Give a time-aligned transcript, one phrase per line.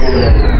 [0.00, 0.57] Obrigado.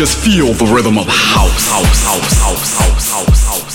[0.00, 3.74] Feel the rhythm of house, house, house, house, house, house,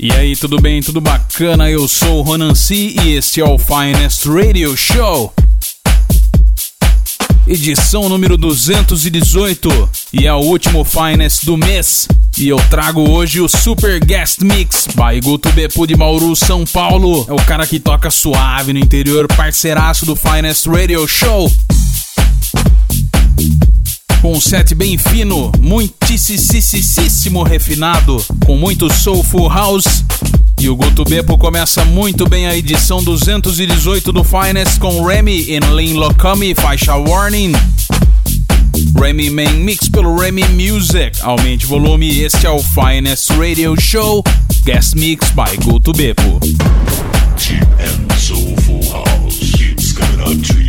[0.00, 0.82] E aí, tudo bem?
[0.82, 1.70] Tudo bacana?
[1.70, 5.32] Eu sou o Ronan C e este é o Finest Radio Show.
[7.46, 12.08] Edição número 218 e é o último Finest do mês.
[12.38, 15.50] E eu trago hoje o Super Guest Mix by Guto
[15.86, 17.26] de Bauru, São Paulo.
[17.28, 21.52] É o cara que toca suave no interior, parceiraço do Finest Radio Show.
[24.20, 30.04] Com um set bem fino, muitíssimo refinado, com muito soulful house.
[30.60, 31.04] E o Guto
[31.38, 37.52] começa muito bem a edição 218 do Finest com Remy e Lin Locami, faixa Warning.
[38.94, 41.20] Remy Main Mix pelo Remy Music.
[41.22, 44.22] Aumente o volume, este é o Finest Radio Show.
[44.64, 46.40] Guest Mix by Guto Beppo.
[47.36, 50.61] Cheap and soulful house keeps coming up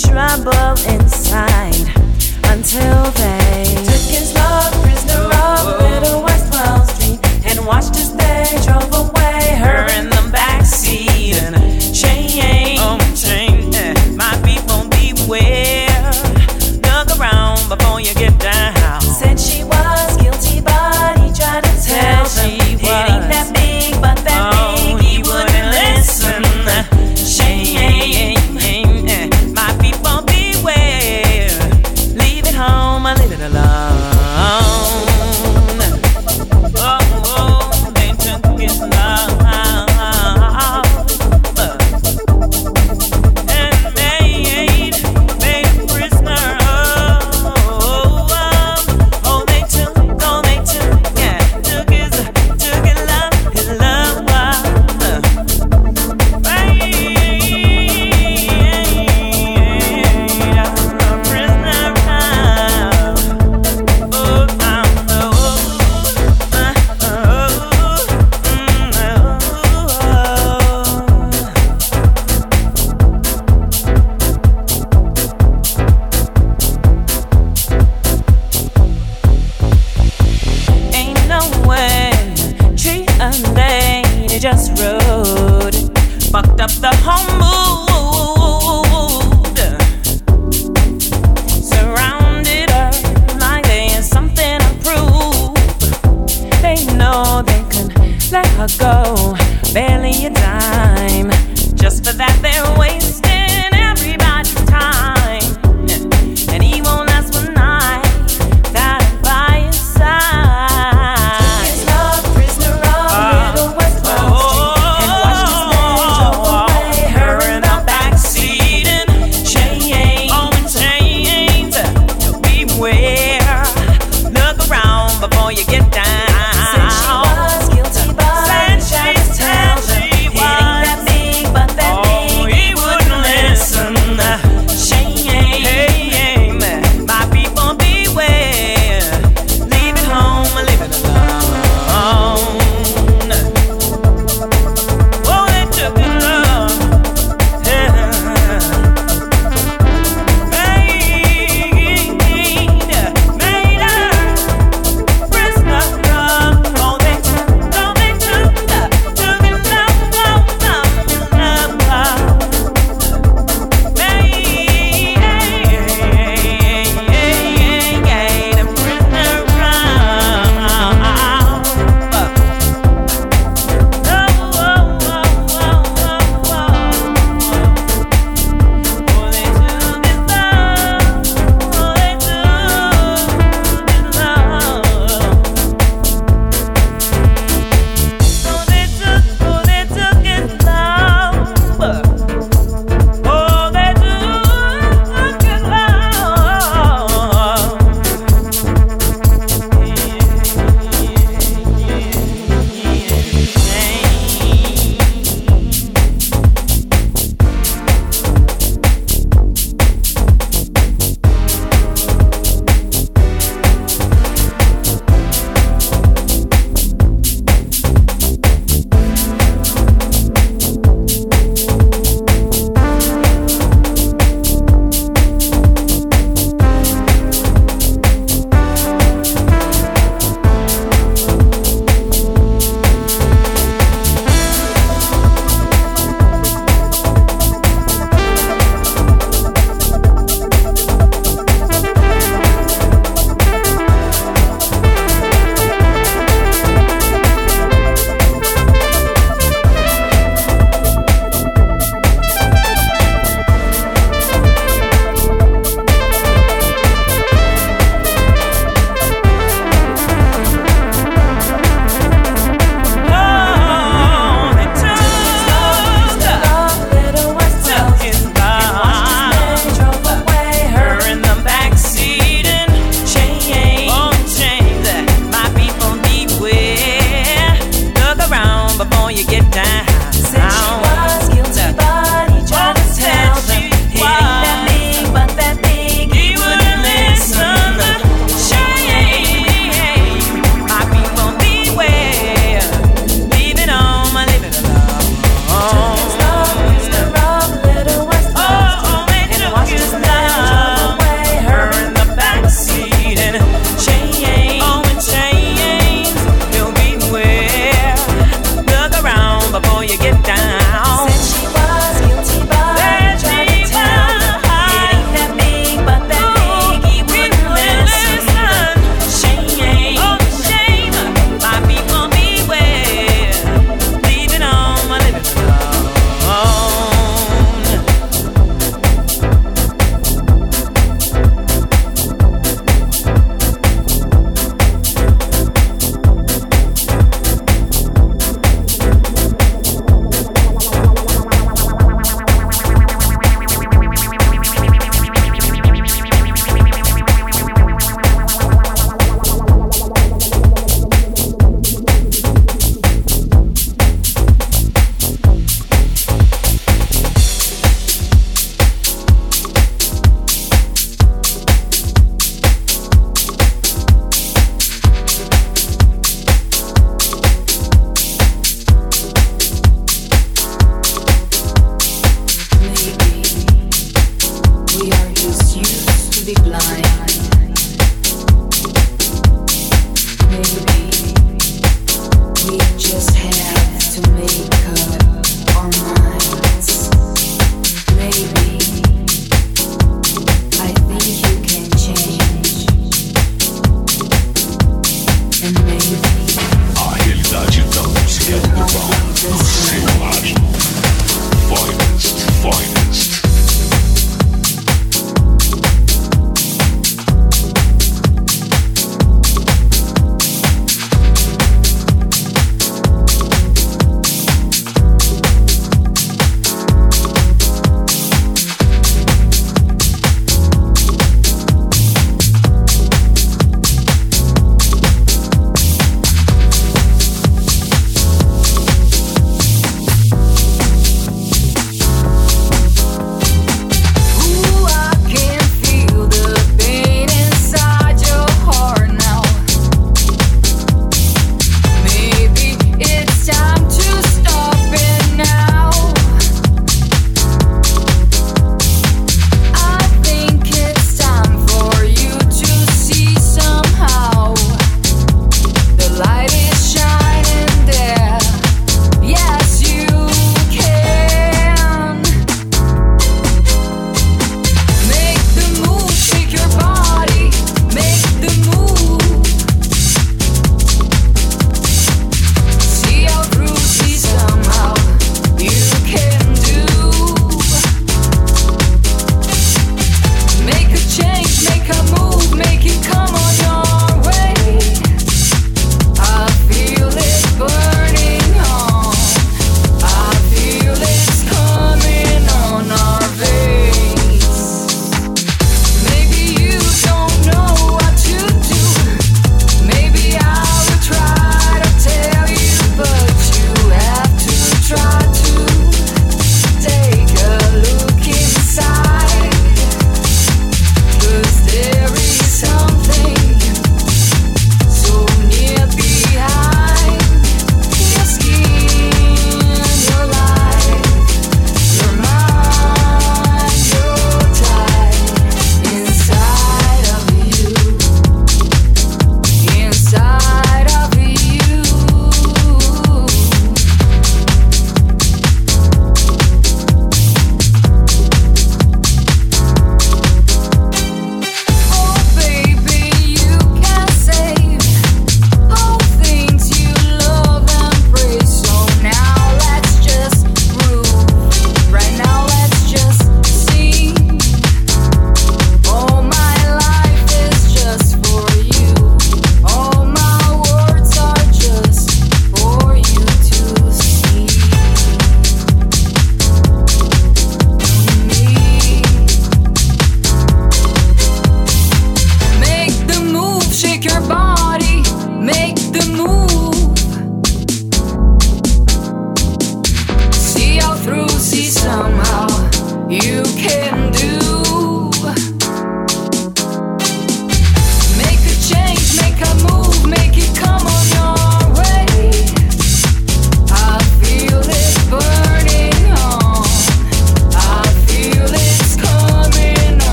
[0.00, 1.88] trouble inside
[2.44, 3.67] until they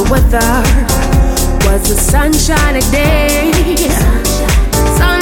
[0.03, 0.39] The weather
[1.67, 3.51] was a sunshiny day.
[4.97, 5.18] Sunday,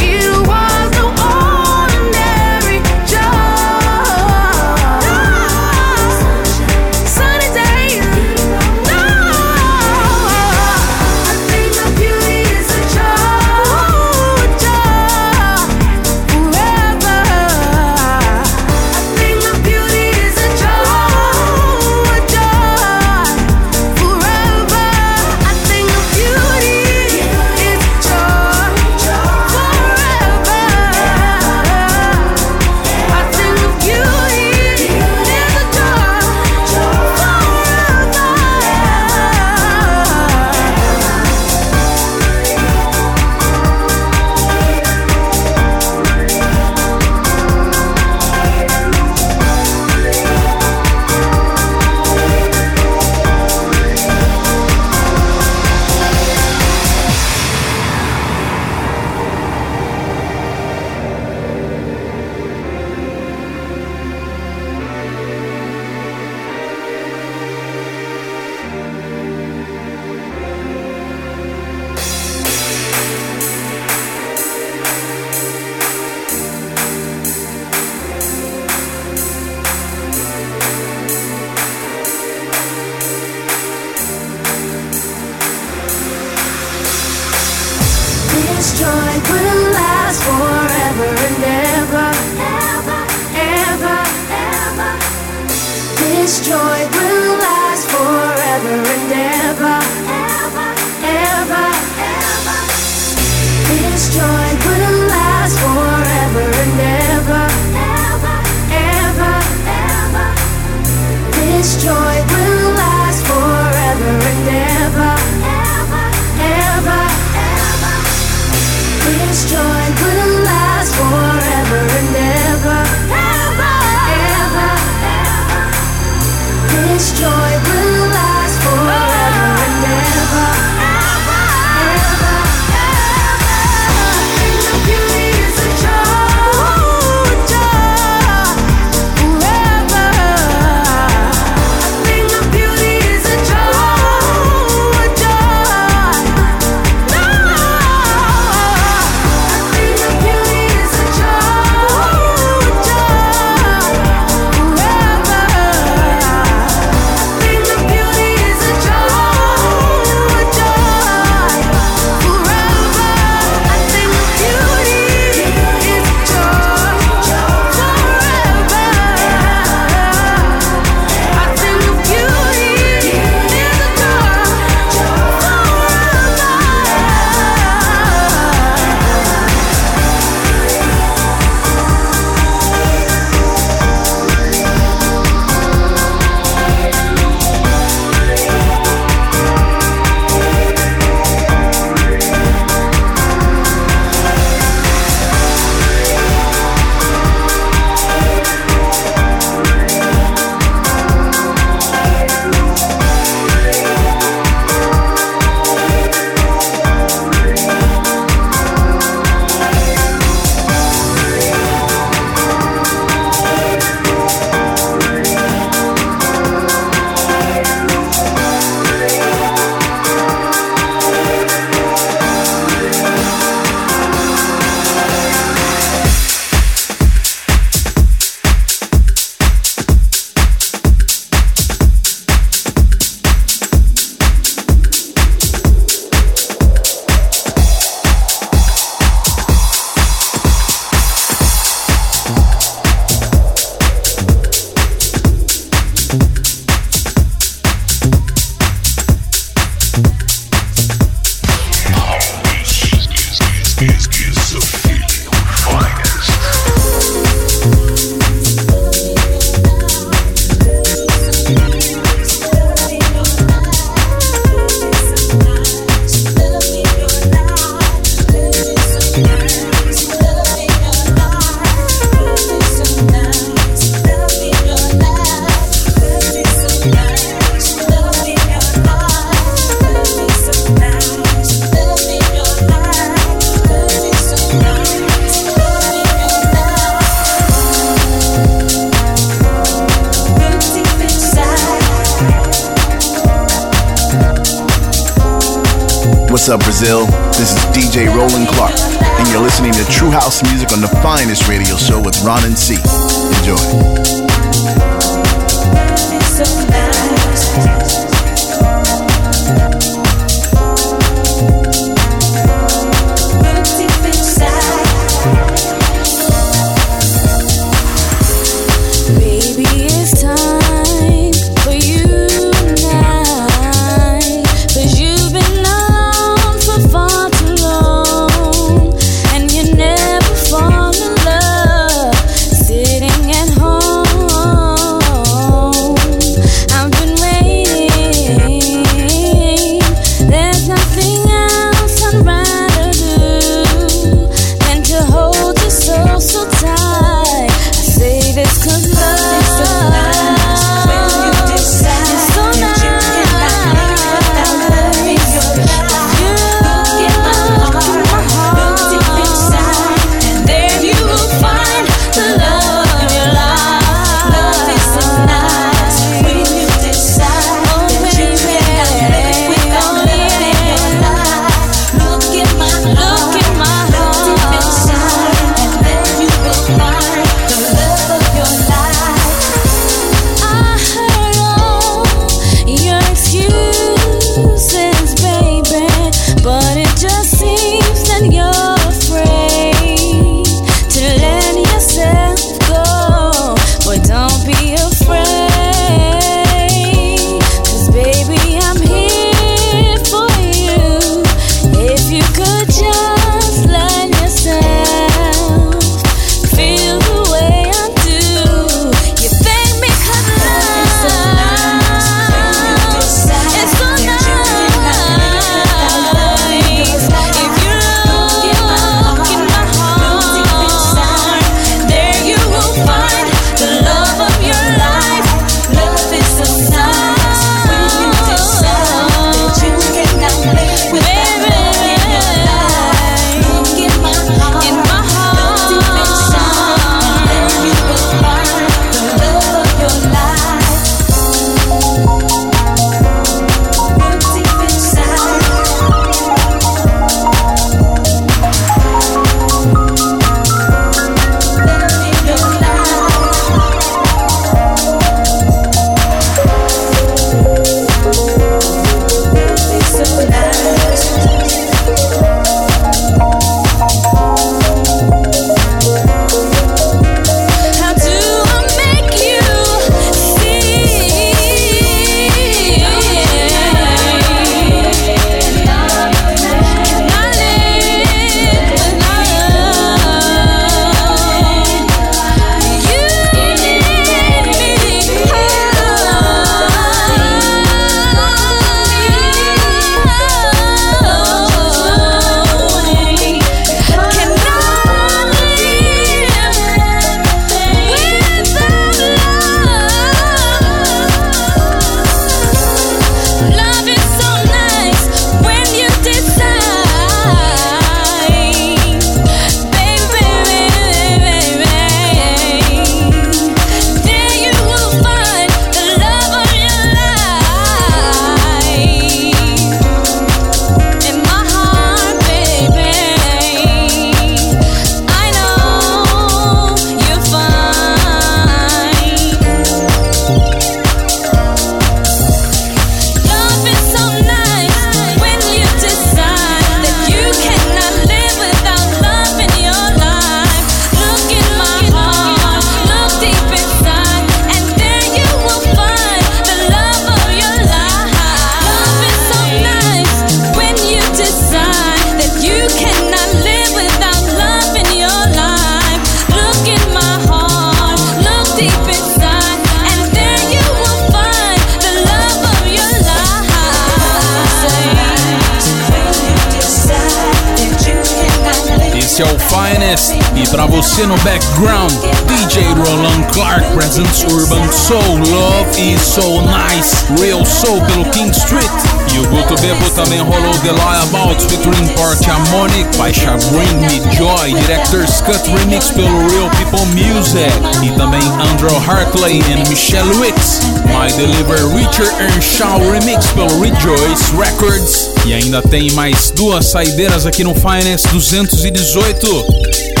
[569.97, 570.20] Smith.
[570.41, 571.91] E pra você no background,
[572.25, 578.71] DJ Roland Clark, presents Urban Soul, Love is So Nice, Real Soul pelo King Street.
[579.13, 584.01] E o Guto Bebo também rolou The Lie About, featuring Park Harmonic, Baixa Bring Me
[584.15, 587.51] Joy, Director's Cut Remix pelo Real People Music.
[587.85, 594.35] E também Andrew Hartley e and Michelle Wicks, My Deliver Richard Earnshaw Remix pelo Rejoice
[594.35, 595.11] Records.
[595.23, 600.00] E ainda tem mais duas saideiras aqui no Finance 218.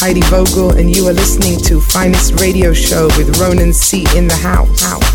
[0.00, 4.06] Heidi Vogel, and you are listening to Finest Radio Show with Ronan C.
[4.16, 5.07] in the house.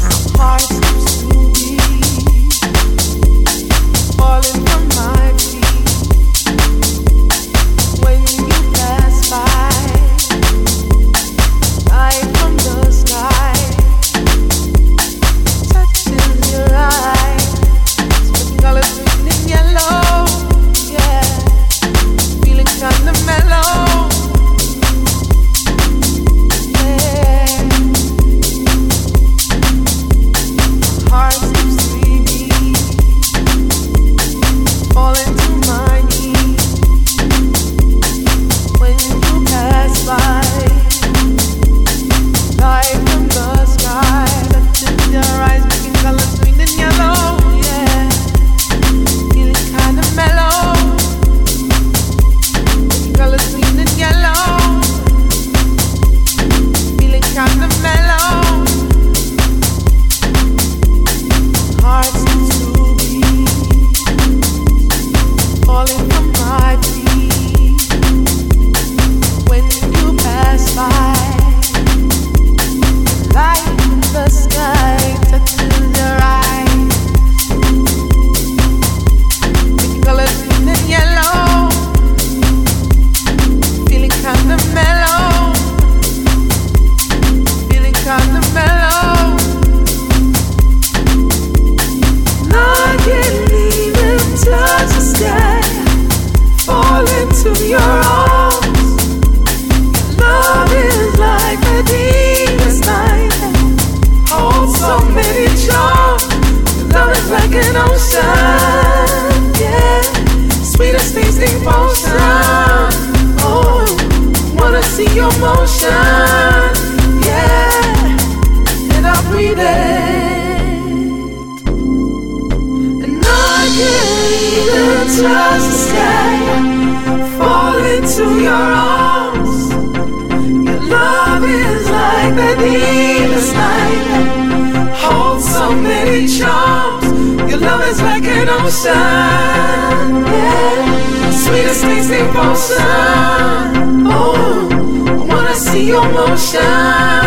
[138.73, 141.29] potion, yeah.
[141.29, 144.07] Sweetest tasting potion.
[144.07, 144.67] Oh,
[145.07, 147.22] I wanna see your motion.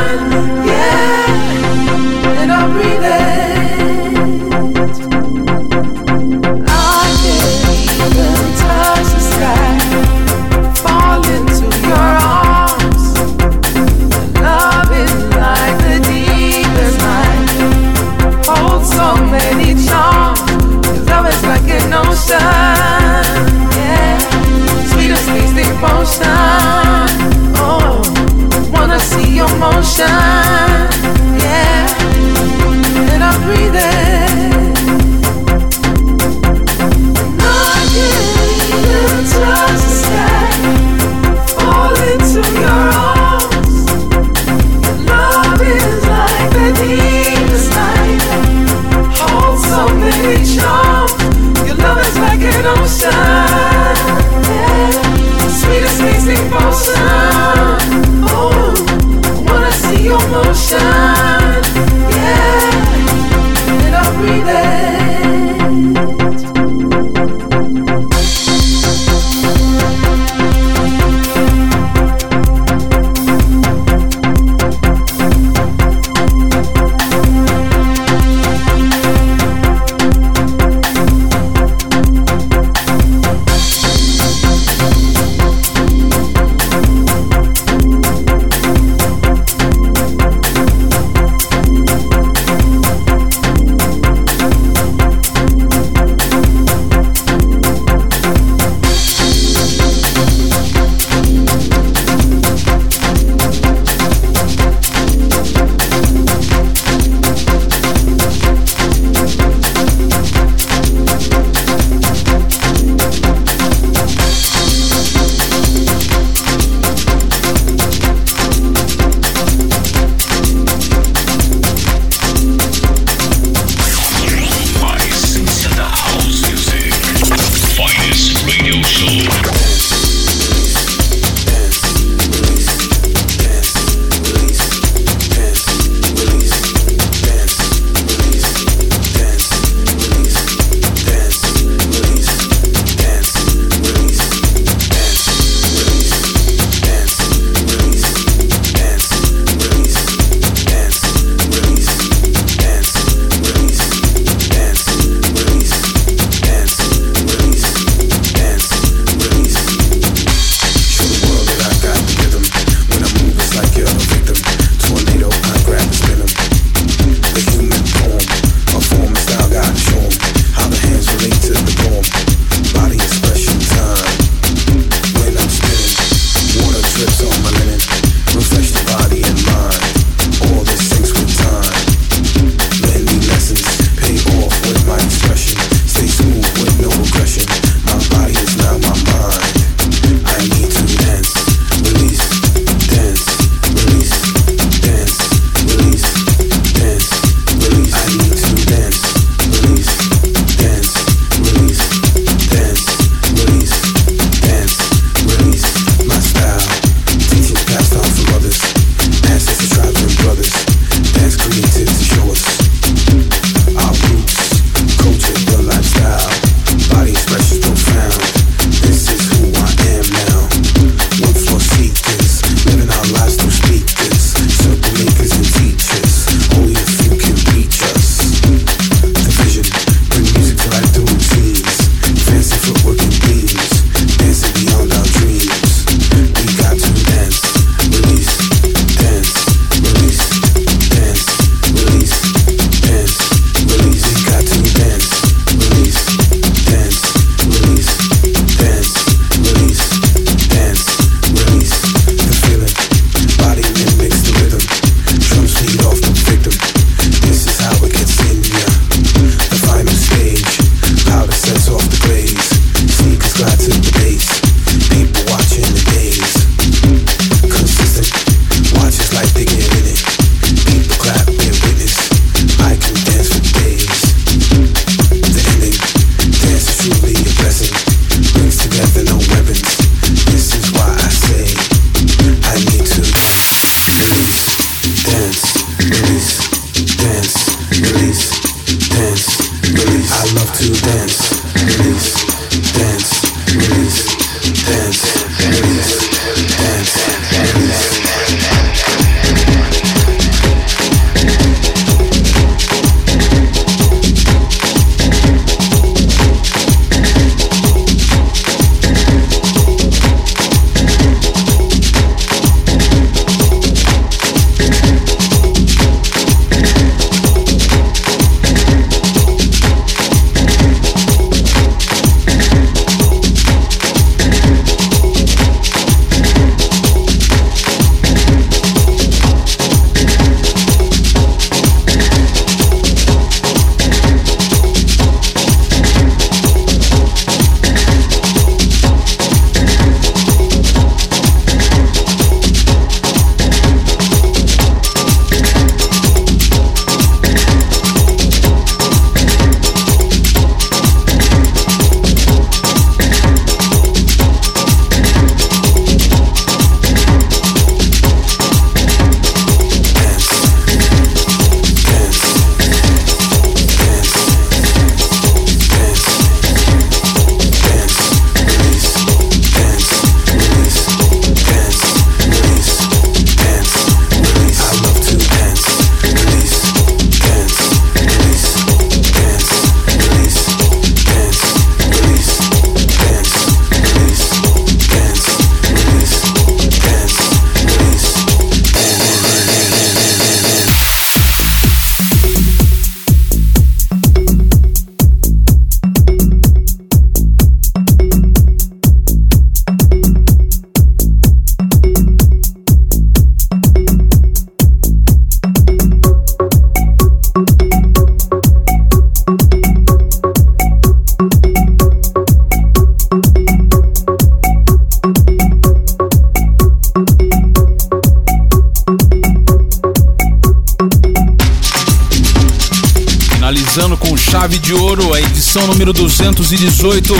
[424.67, 427.14] De ouro, a edição número 218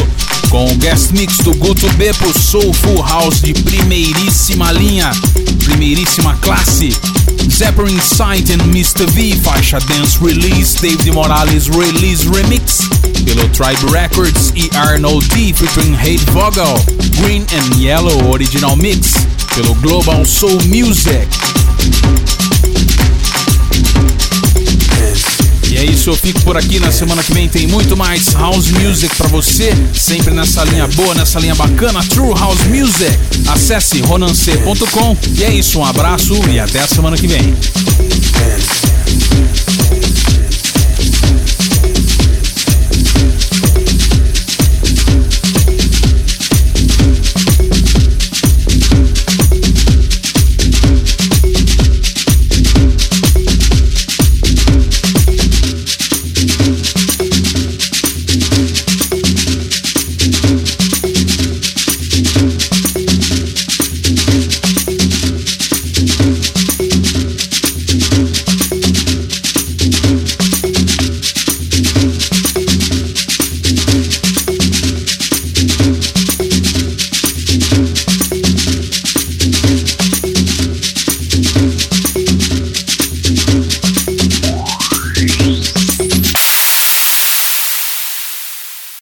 [0.51, 5.13] com o guest mix do Guto Beppo Soulful House de primeiríssima linha,
[5.65, 6.91] primeiríssima classe.
[7.49, 9.07] Zeppelin Sight and Mr.
[9.13, 12.81] V, faixa Dance Release, David Morales Release Remix,
[13.25, 16.75] pelo Tribe Records e Arnold D featuring Hate Vogel,
[17.21, 19.13] Green and Yellow Original Mix,
[19.55, 21.29] pelo Global Soul Music.
[25.77, 26.81] E é isso, eu fico por aqui.
[26.81, 29.75] Na semana que vem tem muito mais House Music pra você.
[29.93, 33.15] Sempre nessa linha boa, nessa linha bacana, True House Music.
[33.47, 35.15] Acesse ronance.com.
[35.37, 37.55] E é isso, um abraço e até a semana que vem.